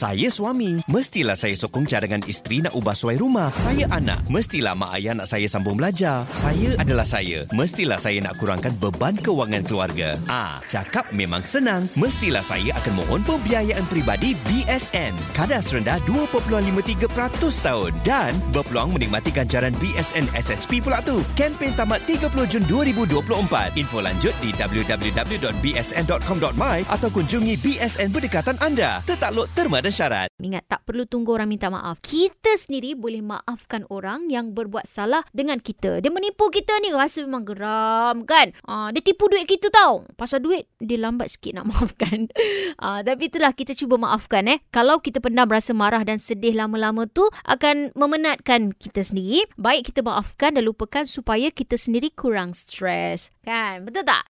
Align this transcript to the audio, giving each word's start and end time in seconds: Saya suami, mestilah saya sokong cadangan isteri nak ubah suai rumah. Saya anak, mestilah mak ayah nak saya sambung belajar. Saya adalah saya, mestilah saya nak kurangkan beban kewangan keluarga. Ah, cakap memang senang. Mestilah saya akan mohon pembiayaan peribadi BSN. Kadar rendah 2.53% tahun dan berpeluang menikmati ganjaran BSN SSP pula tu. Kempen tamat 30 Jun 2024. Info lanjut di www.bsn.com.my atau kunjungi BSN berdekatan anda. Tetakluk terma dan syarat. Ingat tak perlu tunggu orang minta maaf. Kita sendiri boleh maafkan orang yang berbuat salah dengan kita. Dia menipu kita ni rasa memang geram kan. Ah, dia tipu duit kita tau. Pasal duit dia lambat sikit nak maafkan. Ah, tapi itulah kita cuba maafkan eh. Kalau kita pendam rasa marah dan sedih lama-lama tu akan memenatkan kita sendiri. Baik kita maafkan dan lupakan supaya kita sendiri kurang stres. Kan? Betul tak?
Saya 0.00 0.32
suami, 0.32 0.80
mestilah 0.88 1.36
saya 1.36 1.52
sokong 1.52 1.84
cadangan 1.84 2.24
isteri 2.24 2.64
nak 2.64 2.72
ubah 2.72 2.96
suai 2.96 3.20
rumah. 3.20 3.52
Saya 3.52 3.84
anak, 3.92 4.16
mestilah 4.32 4.72
mak 4.72 4.96
ayah 4.96 5.12
nak 5.12 5.28
saya 5.28 5.44
sambung 5.44 5.76
belajar. 5.76 6.24
Saya 6.32 6.72
adalah 6.80 7.04
saya, 7.04 7.44
mestilah 7.52 8.00
saya 8.00 8.16
nak 8.24 8.40
kurangkan 8.40 8.72
beban 8.80 9.12
kewangan 9.20 9.60
keluarga. 9.60 10.16
Ah, 10.24 10.64
cakap 10.64 11.04
memang 11.12 11.44
senang. 11.44 11.84
Mestilah 12.00 12.40
saya 12.40 12.72
akan 12.80 12.96
mohon 12.96 13.20
pembiayaan 13.28 13.84
peribadi 13.92 14.32
BSN. 14.48 15.12
Kadar 15.36 15.60
rendah 15.60 16.00
2.53% 16.08 17.60
tahun 17.60 17.92
dan 18.00 18.32
berpeluang 18.56 18.96
menikmati 18.96 19.28
ganjaran 19.28 19.76
BSN 19.84 20.32
SSP 20.32 20.80
pula 20.80 21.04
tu. 21.04 21.20
Kempen 21.36 21.76
tamat 21.76 22.00
30 22.08 22.32
Jun 22.48 22.64
2024. 22.72 23.76
Info 23.76 24.00
lanjut 24.00 24.32
di 24.40 24.48
www.bsn.com.my 24.56 25.28
atau 26.88 27.08
kunjungi 27.12 27.60
BSN 27.60 28.08
berdekatan 28.08 28.56
anda. 28.64 29.04
Tetakluk 29.04 29.52
terma 29.52 29.89
dan 29.90 29.98
syarat. 29.98 30.28
Ingat 30.38 30.70
tak 30.70 30.86
perlu 30.86 31.02
tunggu 31.04 31.34
orang 31.34 31.50
minta 31.50 31.66
maaf. 31.66 31.98
Kita 31.98 32.54
sendiri 32.54 32.94
boleh 32.94 33.18
maafkan 33.26 33.82
orang 33.90 34.30
yang 34.30 34.54
berbuat 34.54 34.86
salah 34.86 35.26
dengan 35.34 35.58
kita. 35.58 35.98
Dia 35.98 36.14
menipu 36.14 36.46
kita 36.46 36.78
ni 36.78 36.94
rasa 36.94 37.26
memang 37.26 37.42
geram 37.42 38.22
kan. 38.22 38.54
Ah, 38.70 38.94
dia 38.94 39.02
tipu 39.02 39.26
duit 39.26 39.50
kita 39.50 39.66
tau. 39.74 40.06
Pasal 40.14 40.46
duit 40.46 40.70
dia 40.78 40.96
lambat 40.96 41.34
sikit 41.34 41.58
nak 41.58 41.66
maafkan. 41.74 42.30
Ah, 42.78 43.02
tapi 43.02 43.26
itulah 43.26 43.50
kita 43.50 43.74
cuba 43.74 43.98
maafkan 43.98 44.46
eh. 44.46 44.62
Kalau 44.70 45.02
kita 45.02 45.18
pendam 45.18 45.50
rasa 45.50 45.74
marah 45.74 46.06
dan 46.06 46.22
sedih 46.22 46.54
lama-lama 46.54 47.10
tu 47.10 47.26
akan 47.50 47.90
memenatkan 47.98 48.70
kita 48.78 49.02
sendiri. 49.02 49.42
Baik 49.58 49.90
kita 49.90 50.06
maafkan 50.06 50.54
dan 50.54 50.62
lupakan 50.62 51.02
supaya 51.02 51.50
kita 51.50 51.74
sendiri 51.74 52.14
kurang 52.14 52.54
stres. 52.54 53.34
Kan? 53.42 53.82
Betul 53.82 54.06
tak? 54.06 54.22